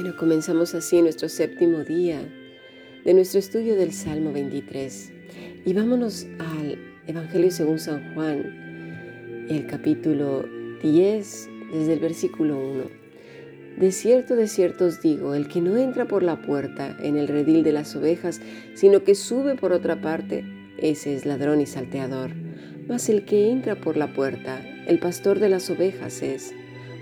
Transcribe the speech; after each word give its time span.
Bueno, 0.00 0.14
comenzamos 0.16 0.76
así 0.76 1.02
nuestro 1.02 1.28
séptimo 1.28 1.78
día 1.78 2.20
de 3.04 3.14
nuestro 3.14 3.40
estudio 3.40 3.74
del 3.74 3.92
Salmo 3.92 4.32
23 4.32 5.12
y 5.66 5.72
vámonos 5.72 6.24
al 6.38 6.78
Evangelio 7.08 7.50
según 7.50 7.80
San 7.80 8.14
Juan, 8.14 9.46
el 9.50 9.66
capítulo 9.66 10.48
10, 10.84 11.48
desde 11.72 11.92
el 11.94 11.98
versículo 11.98 12.60
1. 12.60 12.84
De 13.80 13.90
cierto, 13.90 14.36
de 14.36 14.46
cierto 14.46 14.84
os 14.84 15.02
digo, 15.02 15.34
el 15.34 15.48
que 15.48 15.60
no 15.60 15.76
entra 15.76 16.06
por 16.06 16.22
la 16.22 16.42
puerta 16.42 16.96
en 17.02 17.16
el 17.16 17.26
redil 17.26 17.64
de 17.64 17.72
las 17.72 17.96
ovejas, 17.96 18.40
sino 18.74 19.02
que 19.02 19.16
sube 19.16 19.56
por 19.56 19.72
otra 19.72 20.00
parte, 20.00 20.44
ese 20.78 21.16
es 21.16 21.26
ladrón 21.26 21.60
y 21.60 21.66
salteador. 21.66 22.30
Mas 22.86 23.08
el 23.08 23.24
que 23.24 23.50
entra 23.50 23.74
por 23.80 23.96
la 23.96 24.14
puerta, 24.14 24.62
el 24.86 25.00
pastor 25.00 25.40
de 25.40 25.48
las 25.48 25.68
ovejas 25.70 26.22
es, 26.22 26.54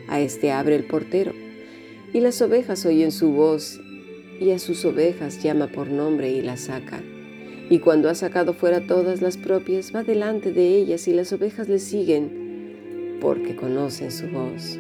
a 0.09 0.19
este 0.19 0.51
abre 0.51 0.77
el 0.77 0.87
portero 0.87 1.35
y 2.17 2.21
las 2.21 2.41
ovejas 2.41 2.87
oyen 2.87 3.13
su 3.13 3.31
voz, 3.33 3.79
y 4.41 4.53
a 4.53 4.59
sus 4.59 4.87
ovejas 4.87 5.43
llama 5.43 5.67
por 5.67 5.91
nombre 5.91 6.33
y 6.33 6.41
las 6.41 6.61
saca. 6.61 7.03
Y 7.69 7.81
cuando 7.81 8.09
ha 8.09 8.15
sacado 8.15 8.55
fuera 8.55 8.81
todas 8.87 9.21
las 9.21 9.37
propias, 9.37 9.95
va 9.95 10.03
delante 10.03 10.51
de 10.51 10.79
ellas 10.79 11.09
y 11.09 11.13
las 11.13 11.31
ovejas 11.35 11.69
le 11.69 11.79
siguen, 11.79 13.19
porque 13.21 13.55
conocen 13.55 14.11
su 14.11 14.29
voz. 14.29 14.79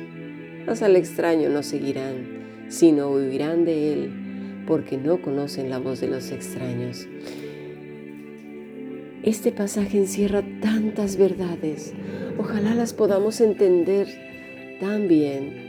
Mas 0.66 0.80
al 0.80 0.96
extraño 0.96 1.50
no 1.50 1.62
seguirán, 1.62 2.68
sino 2.70 3.10
huirán 3.10 3.66
de 3.66 3.92
él, 3.92 4.64
porque 4.66 4.96
no 4.96 5.20
conocen 5.20 5.68
la 5.68 5.78
voz 5.78 6.00
de 6.00 6.08
los 6.08 6.30
extraños. 6.30 7.06
Este 9.22 9.52
pasaje 9.52 9.98
encierra 9.98 10.42
tantas 10.62 11.18
verdades. 11.18 11.92
Ojalá 12.38 12.74
las 12.74 12.94
podamos 12.94 13.42
entender 13.42 14.08
tan 14.80 15.06
bien 15.06 15.66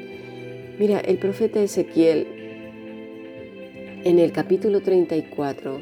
Mira, 0.80 1.00
el 1.00 1.18
profeta 1.18 1.60
Ezequiel 1.60 2.28
en 4.04 4.20
el 4.20 4.32
capítulo 4.32 4.82
34 4.82 5.82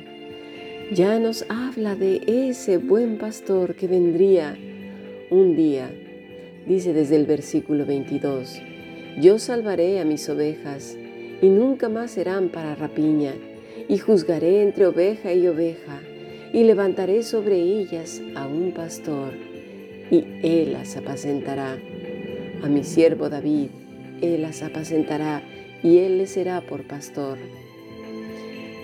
ya 0.94 1.20
nos 1.20 1.46
habla 1.50 1.98
de 1.98 2.22
ese 2.26 2.78
buen 2.78 3.18
pastor 3.18 3.76
que 3.76 3.88
vendría 3.88 4.58
un 5.30 5.58
día. 5.58 5.92
Dice 6.66 6.94
desde 6.94 7.18
el 7.18 7.26
versículo 7.26 7.86
22, 7.86 8.62
yo 9.20 9.38
salvaré 9.38 10.00
a 10.00 10.06
mis 10.06 10.30
ovejas 10.30 10.98
y 11.42 11.50
nunca 11.50 11.90
más 11.90 12.12
serán 12.12 12.48
para 12.48 12.74
rapiña, 12.76 13.34
y 13.90 13.98
juzgaré 13.98 14.62
entre 14.62 14.86
oveja 14.86 15.34
y 15.34 15.46
oveja, 15.48 16.00
y 16.54 16.64
levantaré 16.64 17.22
sobre 17.24 17.58
ellas 17.58 18.22
a 18.36 18.48
un 18.48 18.72
pastor, 18.72 19.34
y 20.10 20.24
él 20.42 20.72
las 20.72 20.96
apacentará. 20.96 21.78
A 22.64 22.70
mi 22.70 22.86
siervo 22.86 23.30
David, 23.30 23.70
él 24.22 24.42
las 24.42 24.64
apacentará 24.64 25.44
y 25.84 26.00
Él 26.00 26.18
les 26.18 26.32
será 26.32 26.62
por 26.62 26.84
pastor. 26.84 27.38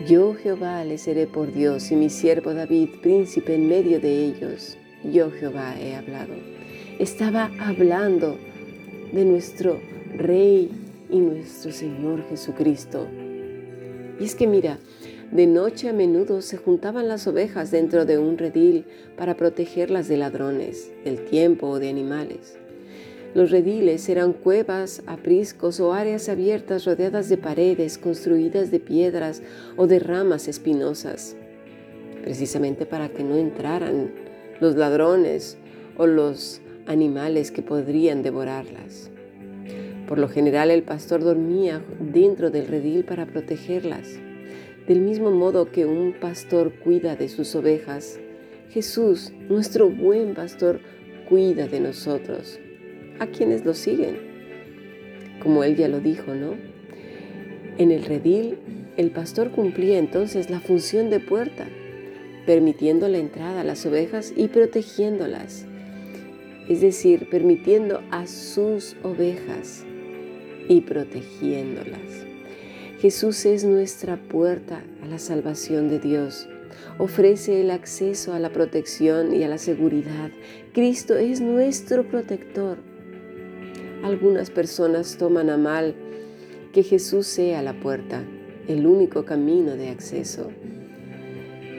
Yo 0.08 0.36
Jehová 0.36 0.84
les 0.86 1.02
seré 1.02 1.26
por 1.26 1.52
Dios 1.52 1.92
y 1.92 1.96
mi 1.96 2.10
siervo 2.10 2.54
David 2.54 2.90
príncipe 3.02 3.56
en 3.56 3.68
medio 3.68 4.00
de 4.00 4.26
ellos. 4.26 4.78
Yo 5.04 5.32
Jehová 5.32 5.76
he 5.80 5.96
hablado. 5.96 6.34
Estaba 7.00 7.50
hablando 7.60 8.38
de 9.12 9.26
nuestro 9.26 9.80
Rey 10.16 10.70
y 11.10 11.20
nuestro 11.20 11.72
Señor 11.72 12.24
Jesucristo. 12.30 13.08
Y 14.20 14.24
es 14.24 14.36
que 14.36 14.46
mira, 14.46 14.78
de 15.32 15.48
noche 15.48 15.90
a 15.90 15.94
menudo 15.94 16.42
se 16.42 16.58
juntaban 16.58 17.08
las 17.08 17.26
ovejas 17.26 17.72
dentro 17.72 18.06
de 18.06 18.20
un 18.20 18.38
redil 18.38 18.86
para 19.18 19.38
protegerlas 19.38 20.08
de 20.08 20.18
ladrones, 20.18 20.92
del 21.04 21.26
tiempo 21.26 21.68
o 21.68 21.80
de 21.80 21.90
animales. 21.90 22.60
Los 23.34 23.50
rediles 23.50 24.10
eran 24.10 24.34
cuevas, 24.34 25.04
apriscos 25.08 25.80
o 25.80 25.94
áreas 25.94 26.28
abiertas 26.28 26.84
rodeadas 26.84 27.30
de 27.30 27.38
paredes 27.38 27.98
construidas 27.98 28.72
de 28.72 28.82
piedras 28.82 29.42
o 29.78 29.88
de 29.88 30.00
ramas 30.00 30.50
espinosas, 30.50 31.38
precisamente 32.24 32.86
para 32.86 33.08
que 33.08 33.24
no 33.24 33.38
entraran 33.38 34.12
los 34.60 34.76
ladrones 34.76 35.58
o 35.98 36.08
los 36.08 36.60
animales 36.88 37.52
que 37.52 37.62
podrían 37.62 38.22
devorarlas. 38.22 39.10
Por 40.10 40.20
lo 40.20 40.28
general 40.28 40.70
el 40.70 40.84
pastor 40.84 41.24
dormía 41.24 41.82
dentro 42.02 42.52
del 42.52 42.68
redil 42.68 43.06
para 43.06 43.28
protegerlas. 43.28 44.10
Del 44.88 45.00
mismo 45.00 45.32
modo 45.32 45.72
que 45.72 45.86
un 45.86 46.12
pastor 46.20 46.74
cuida 46.84 47.16
de 47.16 47.30
sus 47.30 47.56
ovejas, 47.56 48.20
Jesús, 48.72 49.32
nuestro 49.48 49.90
buen 49.90 50.34
pastor, 50.34 50.82
cuida 51.30 51.68
de 51.68 51.80
nosotros 51.80 52.60
a 53.22 53.28
quienes 53.28 53.64
lo 53.64 53.76
siguen. 53.76 54.18
Como 55.44 55.64
él 55.64 55.76
ya 55.76 55.88
lo 55.88 56.00
dijo, 56.00 56.34
¿no? 56.34 56.56
En 57.78 57.92
el 57.92 58.04
redil, 58.04 58.58
el 58.98 59.12
pastor 59.12 59.52
cumplía 59.52 60.00
entonces 60.00 60.50
la 60.50 60.60
función 60.60 61.12
de 61.12 61.20
puerta, 61.20 61.68
permitiendo 62.48 63.08
la 63.08 63.20
entrada 63.20 63.62
a 63.62 63.64
las 63.64 63.86
ovejas 63.86 64.34
y 64.36 64.48
protegiéndolas, 64.48 65.66
es 66.68 66.82
decir, 66.82 67.30
permitiendo 67.30 68.02
a 68.10 68.26
sus 68.26 68.96
ovejas 69.04 69.86
y 70.68 70.82
protegiéndolas. 70.82 72.26
Jesús 73.00 73.46
es 73.46 73.64
nuestra 73.64 74.18
puerta 74.18 74.84
a 75.04 75.06
la 75.06 75.20
salvación 75.20 75.90
de 75.90 76.00
Dios. 76.00 76.50
Ofrece 76.98 77.62
el 77.62 77.70
acceso 77.70 78.34
a 78.34 78.40
la 78.40 78.50
protección 78.50 79.34
y 79.34 79.44
a 79.44 79.48
la 79.48 79.60
seguridad. 79.60 80.32
Cristo 80.74 81.18
es 81.18 81.40
nuestro 81.40 82.04
protector 82.04 82.91
algunas 84.04 84.50
personas 84.50 85.18
toman 85.18 85.50
a 85.50 85.58
mal 85.58 85.96
que 86.74 86.84
Jesús 86.84 87.28
sea 87.28 87.62
la 87.62 87.80
puerta, 87.80 88.24
el 88.68 88.86
único 88.88 89.26
camino 89.26 89.76
de 89.76 89.90
acceso. 89.90 90.52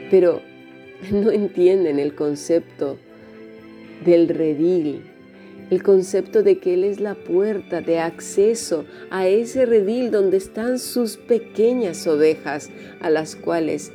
Pero 0.09 0.41
no 1.11 1.31
entienden 1.31 1.99
el 1.99 2.15
concepto 2.15 2.97
del 4.05 4.29
redil, 4.29 5.03
el 5.69 5.81
concepto 5.81 6.43
de 6.43 6.59
que 6.59 6.75
Él 6.75 6.83
es 6.83 6.99
la 6.99 7.15
puerta 7.15 7.81
de 7.81 7.99
acceso 7.99 8.85
a 9.09 9.27
ese 9.27 9.65
redil 9.65 10.11
donde 10.11 10.37
están 10.37 10.77
sus 10.77 11.17
pequeñas 11.17 12.05
ovejas, 12.05 12.69
a 13.01 13.09
las 13.09 13.35
cuales 13.35 13.91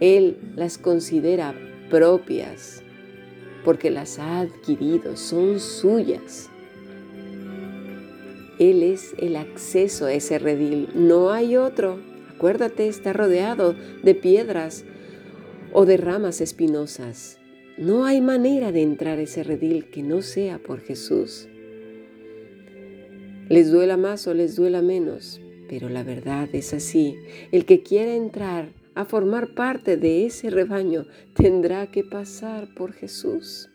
Él 0.00 0.38
las 0.56 0.78
considera 0.78 1.54
propias, 1.90 2.82
porque 3.64 3.90
las 3.90 4.18
ha 4.18 4.40
adquirido, 4.40 5.16
son 5.16 5.60
suyas. 5.60 6.50
Él 8.60 8.82
es 8.82 9.14
el 9.16 9.36
acceso 9.36 10.04
a 10.04 10.12
ese 10.12 10.38
redil, 10.38 10.90
no 10.94 11.30
hay 11.30 11.56
otro. 11.56 11.98
Acuérdate, 12.28 12.88
está 12.88 13.14
rodeado 13.14 13.74
de 14.02 14.14
piedras 14.14 14.84
o 15.72 15.86
de 15.86 15.96
ramas 15.96 16.42
espinosas. 16.42 17.38
No 17.78 18.04
hay 18.04 18.20
manera 18.20 18.70
de 18.70 18.82
entrar 18.82 19.18
a 19.18 19.22
ese 19.22 19.44
redil 19.44 19.88
que 19.88 20.02
no 20.02 20.20
sea 20.20 20.58
por 20.58 20.80
Jesús. 20.80 21.48
Les 23.48 23.70
duela 23.70 23.96
más 23.96 24.26
o 24.26 24.34
les 24.34 24.56
duela 24.56 24.82
menos, 24.82 25.40
pero 25.66 25.88
la 25.88 26.02
verdad 26.02 26.50
es 26.52 26.74
así. 26.74 27.16
El 27.52 27.64
que 27.64 27.82
quiera 27.82 28.14
entrar 28.14 28.74
a 28.94 29.06
formar 29.06 29.54
parte 29.54 29.96
de 29.96 30.26
ese 30.26 30.50
rebaño 30.50 31.06
tendrá 31.32 31.90
que 31.90 32.04
pasar 32.04 32.74
por 32.74 32.92
Jesús. 32.92 33.70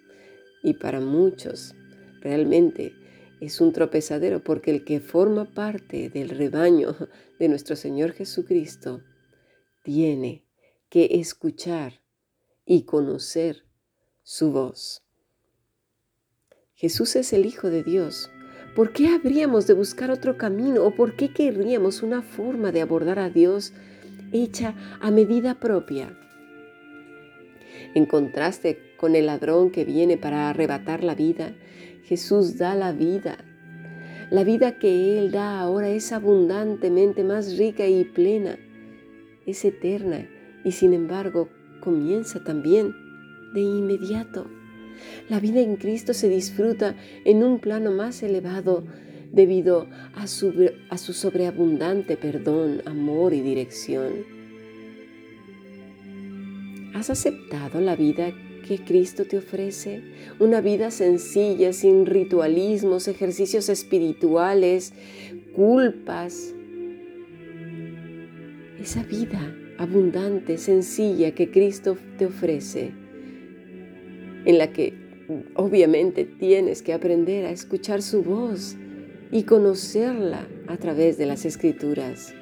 Y 0.62 0.76
para 0.76 1.00
muchos, 1.00 1.74
realmente, 2.22 2.94
es 3.42 3.62
un 3.62 3.74
tropezadero 3.74 4.44
porque 4.44 4.72
el 4.72 4.84
que 4.86 5.00
forma 5.00 5.46
parte 5.54 6.10
del 6.10 6.30
rebaño 6.30 6.96
de 7.40 7.48
nuestro 7.50 7.76
Señor 7.76 8.14
Jesucristo 8.14 9.02
tiene 9.84 10.46
que 10.90 11.20
escuchar 11.20 12.02
y 12.66 12.84
conocer 12.84 13.64
su 14.24 14.52
voz. 14.52 15.04
Jesús 16.74 17.16
es 17.16 17.34
el 17.34 17.46
Hijo 17.46 17.70
de 17.70 17.84
Dios. 17.84 18.30
¿Por 18.76 18.92
qué 18.92 19.08
habríamos 19.08 19.68
de 19.68 19.74
buscar 19.74 20.12
otro 20.12 20.38
camino 20.38 20.84
o 20.84 20.94
por 20.94 21.16
qué 21.16 21.32
querríamos 21.32 22.04
una 22.04 22.22
forma 22.22 22.72
de 22.72 22.82
abordar 22.82 23.20
a 23.20 23.30
Dios 23.30 23.72
hecha 24.34 24.76
a 25.00 25.12
medida 25.12 25.60
propia? 25.60 26.18
En 27.94 28.06
contraste 28.06 28.78
con 28.98 29.16
el 29.16 29.28
ladrón 29.28 29.72
que 29.72 29.86
viene 29.86 30.18
para 30.18 30.50
arrebatar 30.50 31.04
la 31.04 31.16
vida, 31.16 31.56
Jesús 32.06 32.58
da 32.58 32.76
la 32.76 32.92
vida. 32.92 33.38
La 34.30 34.44
vida 34.44 34.78
que 34.78 35.18
Él 35.18 35.32
da 35.32 35.60
ahora 35.60 35.90
es 35.90 36.12
abundantemente 36.12 37.24
más 37.24 37.58
rica 37.58 37.88
y 37.88 38.04
plena, 38.06 38.58
es 39.46 39.66
eterna 39.66 40.28
y 40.64 40.72
sin 40.72 40.94
embargo 40.94 41.50
comienza 41.82 42.44
también 42.44 42.94
de 43.54 43.62
inmediato. 43.62 44.48
La 45.30 45.40
vida 45.40 45.62
en 45.62 45.78
Cristo 45.78 46.14
se 46.14 46.30
disfruta 46.30 46.96
en 47.24 47.44
un 47.44 47.60
plano 47.60 47.92
más 47.92 48.22
elevado 48.22 48.86
debido 49.32 49.88
a 50.14 50.28
su, 50.28 50.70
a 50.90 50.98
su 50.98 51.14
sobreabundante 51.14 52.18
perdón, 52.18 52.82
amor 52.86 53.34
y 53.34 53.42
dirección. 53.42 54.26
¿Has 56.94 57.10
aceptado 57.10 57.82
la 57.82 57.96
vida 57.96 58.32
que 58.68 58.80
Cristo 58.80 59.26
te 59.26 59.38
ofrece, 59.38 60.02
una 60.40 60.60
vida 60.60 60.90
sencilla, 60.90 61.72
sin 61.72 62.06
ritualismos, 62.06 63.08
ejercicios 63.08 63.70
espirituales, 63.70 64.94
culpas, 65.56 66.54
esa 68.82 69.04
vida 69.04 69.56
abundante, 69.78 70.58
sencilla 70.58 71.36
que 71.36 71.52
Cristo 71.52 71.96
te 72.18 72.26
ofrece, 72.26 72.92
en 74.46 74.58
la 74.58 74.74
que 74.74 74.94
obviamente 75.54 76.26
tienes 76.26 76.82
que 76.82 76.94
aprender 76.94 77.46
a 77.46 77.52
escuchar 77.52 78.02
su 78.02 78.24
voz 78.24 78.78
y 79.32 79.44
conocerla 79.44 80.48
a 80.68 80.78
través 80.78 81.18
de 81.18 81.28
las 81.28 81.46
escrituras. 81.46 82.34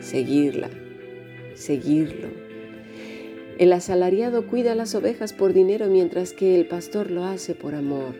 Seguirla, 0.00 0.70
seguirlo. 1.54 2.47
El 3.58 3.72
asalariado 3.72 4.46
cuida 4.46 4.76
las 4.76 4.94
ovejas 4.94 5.32
por 5.32 5.52
dinero 5.52 5.88
mientras 5.88 6.32
que 6.32 6.54
el 6.54 6.66
pastor 6.66 7.10
lo 7.10 7.24
hace 7.24 7.56
por 7.56 7.74
amor. 7.74 8.14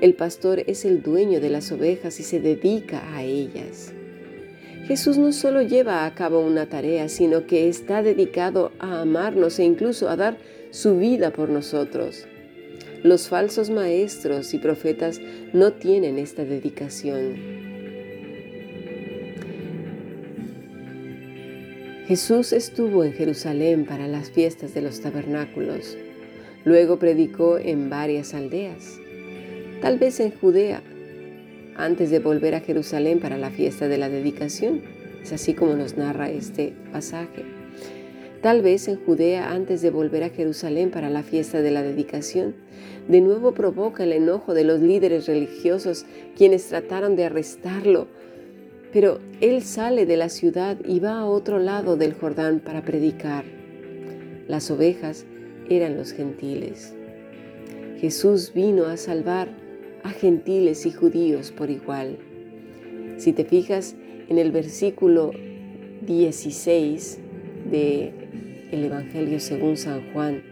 El 0.00 0.14
pastor 0.14 0.62
es 0.68 0.84
el 0.84 1.02
dueño 1.02 1.40
de 1.40 1.50
las 1.50 1.72
ovejas 1.72 2.20
y 2.20 2.22
se 2.22 2.38
dedica 2.38 3.16
a 3.16 3.24
ellas. 3.24 3.92
Jesús 4.86 5.18
no 5.18 5.32
solo 5.32 5.62
lleva 5.62 6.06
a 6.06 6.14
cabo 6.14 6.40
una 6.40 6.68
tarea, 6.68 7.08
sino 7.08 7.44
que 7.46 7.68
está 7.68 8.04
dedicado 8.04 8.70
a 8.78 9.00
amarnos 9.00 9.58
e 9.58 9.64
incluso 9.64 10.08
a 10.08 10.14
dar 10.14 10.38
su 10.70 10.96
vida 10.96 11.32
por 11.32 11.48
nosotros. 11.48 12.28
Los 13.02 13.28
falsos 13.28 13.68
maestros 13.68 14.54
y 14.54 14.58
profetas 14.58 15.20
no 15.52 15.72
tienen 15.72 16.18
esta 16.18 16.44
dedicación. 16.44 17.65
Jesús 22.06 22.52
estuvo 22.52 23.02
en 23.02 23.12
Jerusalén 23.12 23.84
para 23.84 24.06
las 24.06 24.30
fiestas 24.30 24.72
de 24.72 24.80
los 24.80 25.00
tabernáculos. 25.00 25.98
Luego 26.64 27.00
predicó 27.00 27.58
en 27.58 27.90
varias 27.90 28.32
aldeas, 28.32 29.00
tal 29.80 29.98
vez 29.98 30.20
en 30.20 30.30
Judea, 30.30 30.84
antes 31.74 32.12
de 32.12 32.20
volver 32.20 32.54
a 32.54 32.60
Jerusalén 32.60 33.18
para 33.18 33.36
la 33.38 33.50
fiesta 33.50 33.88
de 33.88 33.98
la 33.98 34.08
dedicación. 34.08 34.82
Es 35.20 35.32
así 35.32 35.54
como 35.54 35.74
nos 35.74 35.96
narra 35.96 36.30
este 36.30 36.74
pasaje. 36.92 37.44
Tal 38.40 38.62
vez 38.62 38.86
en 38.86 39.04
Judea 39.04 39.50
antes 39.50 39.82
de 39.82 39.90
volver 39.90 40.22
a 40.22 40.30
Jerusalén 40.30 40.92
para 40.92 41.10
la 41.10 41.24
fiesta 41.24 41.60
de 41.60 41.72
la 41.72 41.82
dedicación. 41.82 42.54
De 43.08 43.20
nuevo 43.20 43.52
provoca 43.52 44.04
el 44.04 44.12
enojo 44.12 44.54
de 44.54 44.62
los 44.62 44.80
líderes 44.80 45.26
religiosos 45.26 46.06
quienes 46.36 46.68
trataron 46.68 47.16
de 47.16 47.24
arrestarlo. 47.24 48.06
Pero 48.96 49.20
él 49.42 49.62
sale 49.62 50.06
de 50.06 50.16
la 50.16 50.30
ciudad 50.30 50.78
y 50.82 51.00
va 51.00 51.18
a 51.18 51.26
otro 51.26 51.58
lado 51.58 51.98
del 51.98 52.14
Jordán 52.14 52.60
para 52.60 52.80
predicar. 52.80 53.44
Las 54.48 54.70
ovejas 54.70 55.26
eran 55.68 55.98
los 55.98 56.12
gentiles. 56.12 56.94
Jesús 57.98 58.52
vino 58.54 58.86
a 58.86 58.96
salvar 58.96 59.50
a 60.02 60.08
gentiles 60.08 60.86
y 60.86 60.92
judíos 60.92 61.52
por 61.52 61.68
igual. 61.68 62.16
Si 63.18 63.34
te 63.34 63.44
fijas 63.44 63.96
en 64.30 64.38
el 64.38 64.50
versículo 64.50 65.32
16 66.06 67.18
de 67.70 68.14
el 68.72 68.82
Evangelio 68.82 69.40
según 69.40 69.76
San 69.76 70.10
Juan, 70.14 70.42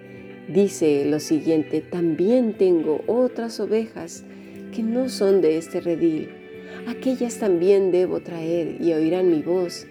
dice 0.52 1.06
lo 1.06 1.19
siguiente, 1.19 1.81
también 1.81 2.58
tengo 2.58 3.00
otras 3.06 3.58
ovejas 3.58 4.23
que 4.70 4.82
no 4.82 5.08
son 5.08 5.41
de 5.41 5.56
este 5.56 5.81
redil. 5.81 6.44
Aquellas 6.87 7.38
también 7.38 7.90
debo 7.90 8.20
traer 8.20 8.81
y 8.81 8.93
oirán 8.93 9.31
mi 9.31 9.43
voz 9.43 9.87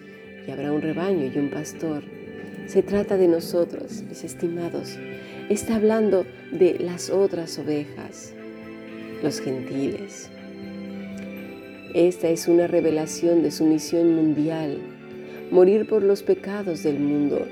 y 0.47 0.51
habrá 0.51 0.71
un 0.71 0.81
rebaño 0.81 1.31
y 1.33 1.37
un 1.37 1.49
pastor. 1.49 2.03
Se 2.67 2.83
trata 2.83 3.17
de 3.17 3.27
nosotros, 3.27 4.03
mis 4.07 4.23
estimados. 4.23 4.97
Está 5.49 5.75
hablando 5.75 6.25
de 6.51 6.79
las 6.79 7.09
otras 7.09 7.59
ovejas 7.59 8.33
los 9.23 9.39
gentiles. 9.39 10.29
Esta 11.93 12.27
es 12.27 12.49
una 12.49 12.67
revelación 12.67 13.41
de 13.41 13.51
su 13.51 13.65
misión 13.65 14.13
mundial, 14.15 14.79
morir 15.49 15.87
por 15.87 16.03
los 16.03 16.23
pecados 16.23 16.83
del 16.83 16.99
mundo. 16.99 17.47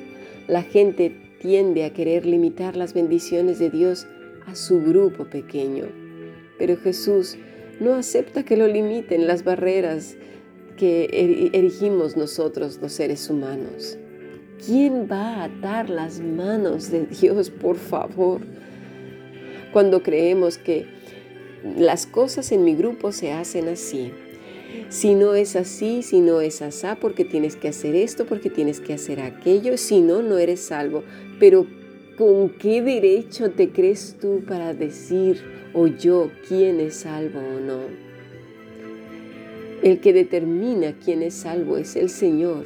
La 0.47 0.63
gente 0.63 1.15
tiende 1.39 1.85
a 1.85 1.94
querer 1.94 2.25
limitar 2.25 2.75
las 2.75 2.94
bendiciones 2.94 3.57
de 3.57 3.69
Dios 3.69 4.06
a 4.47 4.56
su 4.56 4.81
grupo 4.81 5.25
pequeño, 5.25 5.85
pero 6.59 6.75
Jesús 6.75 7.38
no 7.81 7.95
acepta 7.95 8.44
que 8.44 8.57
lo 8.57 8.68
limiten 8.68 9.25
las 9.25 9.44
barreras 9.44 10.16
que 10.78 11.50
erigimos 11.51 12.16
nosotros 12.16 12.80
los 12.80 12.94
seres 12.94 13.28
humanos. 13.30 13.98
¿Quién 14.63 15.07
va 15.12 15.36
a 15.36 15.44
atar 15.45 15.89
las 15.89 16.19
manos 16.19 16.92
de 16.92 17.07
Dios, 17.07 17.50
por 17.50 17.78
favor? 17.78 18.42
Cuando 19.74 20.04
creemos 20.04 20.60
que 20.60 20.86
las 21.75 22.06
cosas 22.06 22.51
en 22.51 22.63
mi 22.63 22.75
grupo 22.75 23.12
se 23.12 23.31
hacen 23.31 23.68
así. 23.68 24.12
Si 24.89 25.16
no 25.16 25.34
es 25.34 25.56
así, 25.56 26.04
si 26.04 26.22
no 26.22 26.39
es 26.39 26.62
asá, 26.62 26.98
porque 27.01 27.25
tienes 27.25 27.56
que 27.56 27.69
hacer 27.69 27.95
esto, 27.95 28.27
porque 28.27 28.51
tienes 28.51 28.80
que 28.80 28.94
hacer 28.94 29.22
aquello, 29.22 29.75
si 29.77 30.01
no, 30.01 30.22
no 30.22 30.38
eres 30.38 30.60
salvo. 30.62 31.04
Pero 31.39 31.66
¿con 32.18 32.50
qué 32.50 32.81
derecho 32.81 33.52
te 33.52 33.69
crees 33.69 34.18
tú 34.19 34.42
para 34.48 34.74
decir 34.74 35.42
o 35.74 35.88
yo 35.88 36.31
quién 36.48 36.80
es 36.80 36.96
salvo 36.96 37.40
o 37.40 37.60
no? 37.60 37.81
El 39.84 40.00
que 40.00 40.13
determina 40.13 40.96
quién 41.04 41.22
es 41.24 41.34
salvo 41.34 41.78
es 41.78 41.96
el 41.96 42.10
Señor, 42.10 42.66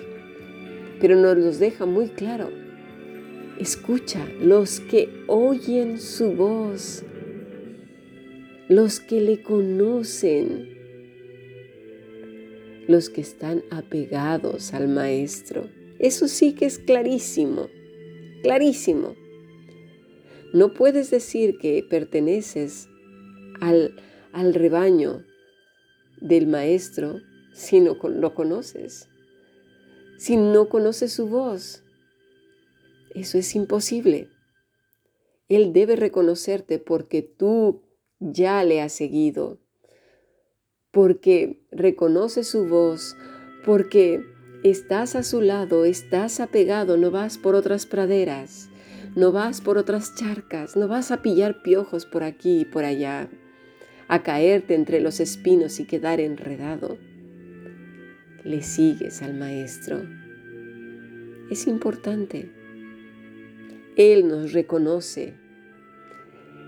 pero 0.99 1.15
nos 1.15 1.37
los 1.37 1.59
deja 1.59 1.85
muy 1.85 2.09
claro. 2.09 2.49
Escucha, 3.59 4.27
los 4.41 4.81
que 4.81 5.09
oyen 5.27 5.99
su 5.99 6.33
voz 6.33 7.05
los 8.67 8.99
que 8.99 9.21
le 9.21 9.43
conocen, 9.43 10.69
los 12.87 13.09
que 13.09 13.21
están 13.21 13.63
apegados 13.69 14.73
al 14.73 14.87
Maestro. 14.87 15.69
Eso 15.99 16.27
sí 16.27 16.53
que 16.53 16.65
es 16.65 16.79
clarísimo, 16.79 17.69
clarísimo. 18.41 19.15
No 20.55 20.73
puedes 20.73 21.11
decir 21.11 21.57
que 21.57 21.83
perteneces 21.83 22.87
al, 23.59 23.93
al 24.31 24.53
rebaño 24.53 25.25
del 26.21 26.47
Maestro 26.47 27.19
si 27.53 27.81
no 27.81 27.97
lo 28.01 28.33
conoces, 28.33 29.09
si 30.17 30.37
no 30.37 30.69
conoces 30.69 31.11
su 31.11 31.27
voz. 31.27 31.83
Eso 33.13 33.37
es 33.37 33.53
imposible. 33.53 34.29
Él 35.49 35.73
debe 35.73 35.97
reconocerte 35.97 36.79
porque 36.79 37.21
tú 37.21 37.81
ya 38.21 38.63
le 38.63 38.81
has 38.81 38.93
seguido, 38.93 39.59
porque 40.91 41.59
reconoce 41.69 42.45
su 42.45 42.65
voz, 42.65 43.17
porque 43.65 44.23
estás 44.63 45.17
a 45.17 45.23
su 45.23 45.41
lado, 45.41 45.83
estás 45.83 46.39
apegado, 46.39 46.95
no 46.95 47.11
vas 47.11 47.37
por 47.37 47.55
otras 47.55 47.85
praderas, 47.85 48.69
no 49.15 49.31
vas 49.31 49.61
por 49.61 49.77
otras 49.77 50.15
charcas, 50.15 50.75
no 50.75 50.87
vas 50.87 51.11
a 51.11 51.21
pillar 51.21 51.61
piojos 51.61 52.05
por 52.05 52.23
aquí 52.23 52.61
y 52.61 52.65
por 52.65 52.85
allá, 52.85 53.29
a 54.07 54.23
caerte 54.23 54.75
entre 54.75 54.99
los 54.99 55.19
espinos 55.19 55.79
y 55.79 55.85
quedar 55.85 56.19
enredado. 56.19 56.97
Le 58.43 58.61
sigues 58.61 59.21
al 59.21 59.33
Maestro. 59.33 60.03
Es 61.49 61.65
importante. 61.67 62.51
Él 63.95 64.27
nos 64.27 64.53
reconoce. 64.53 65.33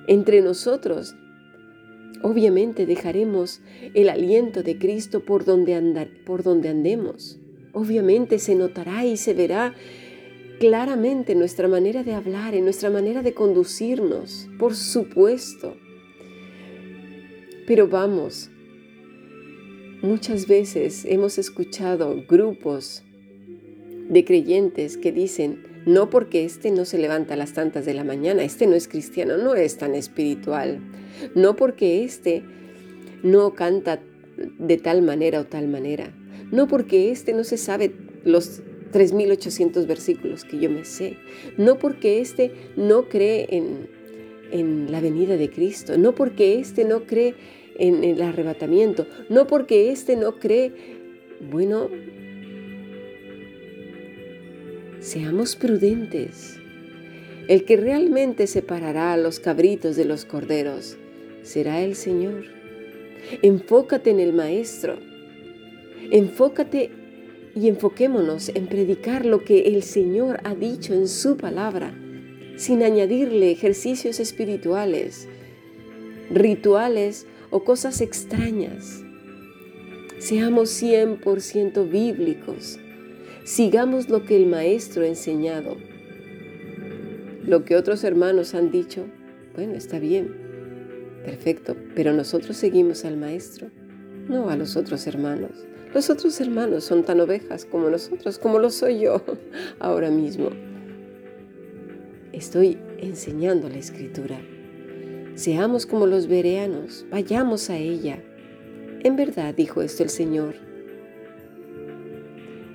Entre 0.07 0.41
nosotros 0.41 1.15
Obviamente 2.23 2.85
dejaremos 2.85 3.61
el 3.93 4.09
aliento 4.09 4.63
de 4.63 4.77
Cristo 4.77 5.23
por 5.23 5.45
donde, 5.45 5.75
andar, 5.75 6.09
por 6.25 6.43
donde 6.43 6.69
andemos. 6.69 7.39
Obviamente 7.73 8.39
se 8.39 8.55
notará 8.55 9.05
y 9.05 9.17
se 9.17 9.33
verá 9.33 9.75
claramente 10.59 11.35
nuestra 11.35 11.67
manera 11.67 12.03
de 12.03 12.13
hablar, 12.13 12.55
en 12.55 12.63
nuestra 12.63 12.89
manera 12.89 13.21
de 13.21 13.33
conducirnos, 13.33 14.49
por 14.57 14.75
supuesto. 14.75 15.75
Pero 17.65 17.87
vamos, 17.87 18.49
muchas 20.01 20.47
veces 20.47 21.05
hemos 21.05 21.37
escuchado 21.37 22.23
grupos 22.27 23.03
de 24.09 24.23
creyentes 24.23 24.97
que 24.97 25.11
dicen, 25.11 25.63
no 25.85 26.09
porque 26.09 26.43
este 26.43 26.71
no 26.71 26.85
se 26.85 26.97
levanta 26.97 27.35
a 27.35 27.37
las 27.37 27.53
tantas 27.53 27.85
de 27.85 27.93
la 27.93 28.03
mañana, 28.03 28.43
este 28.43 28.67
no 28.67 28.75
es 28.75 28.87
cristiano, 28.87 29.37
no 29.37 29.55
es 29.55 29.77
tan 29.77 29.95
espiritual. 29.95 30.81
No 31.33 31.55
porque 31.55 32.03
este 32.03 32.43
no 33.23 33.53
canta 33.53 34.01
de 34.59 34.77
tal 34.77 35.01
manera 35.01 35.39
o 35.39 35.45
tal 35.45 35.67
manera. 35.67 36.13
No 36.51 36.67
porque 36.67 37.11
este 37.11 37.33
no 37.33 37.43
se 37.43 37.57
sabe 37.57 37.93
los 38.23 38.61
3.800 38.91 39.85
versículos 39.87 40.43
que 40.43 40.59
yo 40.59 40.69
me 40.69 40.85
sé. 40.85 41.17
No 41.57 41.77
porque 41.77 42.19
este 42.19 42.51
no 42.75 43.09
cree 43.09 43.47
en, 43.49 43.87
en 44.51 44.91
la 44.91 45.01
venida 45.01 45.37
de 45.37 45.49
Cristo. 45.49 45.97
No 45.97 46.13
porque 46.15 46.59
este 46.59 46.85
no 46.85 47.03
cree 47.03 47.35
en 47.77 48.03
el 48.03 48.21
arrebatamiento. 48.21 49.07
No 49.29 49.47
porque 49.47 49.91
este 49.91 50.15
no 50.15 50.39
cree, 50.39 50.71
bueno, 51.51 51.89
Seamos 55.07 55.55
prudentes. 55.55 56.59
El 57.47 57.63
que 57.63 57.77
realmente 57.77 58.45
separará 58.45 59.13
a 59.13 59.17
los 59.17 59.39
cabritos 59.39 59.95
de 59.95 60.03
los 60.03 60.25
corderos 60.25 60.97
será 61.43 61.81
el 61.81 61.95
Señor. 61.95 62.43
Enfócate 63.41 64.09
en 64.09 64.19
el 64.19 64.33
Maestro. 64.33 64.99
Enfócate 66.11 66.91
y 67.57 67.69
enfoquémonos 67.69 68.49
en 68.49 68.67
predicar 68.67 69.25
lo 69.25 69.43
que 69.43 69.61
el 69.61 69.81
Señor 69.81 70.39
ha 70.43 70.53
dicho 70.53 70.93
en 70.93 71.07
su 71.07 71.37
palabra, 71.37 71.91
sin 72.55 72.83
añadirle 72.83 73.49
ejercicios 73.49 74.19
espirituales, 74.19 75.27
rituales 76.29 77.25
o 77.49 77.63
cosas 77.63 78.01
extrañas. 78.01 79.01
Seamos 80.19 80.69
100% 80.81 81.89
bíblicos. 81.89 82.77
Sigamos 83.43 84.07
lo 84.09 84.23
que 84.23 84.35
el 84.35 84.45
Maestro 84.45 85.01
ha 85.01 85.07
enseñado. 85.07 85.77
Lo 87.43 87.65
que 87.65 87.75
otros 87.75 88.03
hermanos 88.03 88.53
han 88.53 88.69
dicho, 88.69 89.05
bueno, 89.55 89.73
está 89.73 89.97
bien, 89.97 90.31
perfecto, 91.25 91.75
pero 91.95 92.13
nosotros 92.13 92.55
seguimos 92.55 93.03
al 93.03 93.17
Maestro, 93.17 93.71
no 94.27 94.51
a 94.51 94.55
los 94.57 94.75
otros 94.75 95.07
hermanos. 95.07 95.65
Los 95.93 96.09
otros 96.09 96.39
hermanos 96.41 96.83
son 96.83 97.03
tan 97.03 97.19
ovejas 97.21 97.65
como 97.65 97.89
nosotros, 97.89 98.37
como 98.37 98.59
lo 98.59 98.69
soy 98.69 98.99
yo 98.99 99.23
ahora 99.79 100.09
mismo. 100.09 100.49
Estoy 102.33 102.77
enseñando 102.99 103.69
la 103.69 103.77
escritura. 103.77 104.39
Seamos 105.35 105.85
como 105.85 106.07
los 106.07 106.27
bereanos, 106.27 107.05
vayamos 107.09 107.69
a 107.69 107.77
ella. 107.77 108.21
En 109.03 109.15
verdad 109.15 109.53
dijo 109.55 109.81
esto 109.81 110.03
el 110.03 110.09
Señor. 110.09 110.55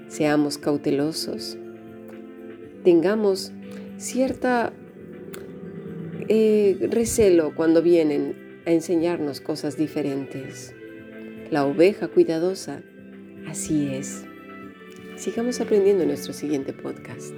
Seamos 0.09 0.59
cautelosos. 0.59 1.59
Tengamos 2.85 3.53
cierta 3.99 4.73
eh, 6.29 6.89
recelo 6.91 7.55
cuando 7.55 7.83
vienen 7.83 8.63
a 8.67 8.73
enseñarnos 8.73 9.41
cosas 9.41 9.77
diferentes. 9.77 10.75
La 11.51 11.67
oveja 11.67 12.09
cuidadosa 12.09 12.83
Así 13.49 13.95
es. 13.95 14.25
Sigamos 15.17 15.61
aprendiendo 15.61 16.03
en 16.03 16.09
nuestro 16.09 16.33
siguiente 16.33 16.73
podcast. 16.73 17.35